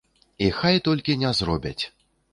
[0.45, 1.79] І хай толькі не зробяць.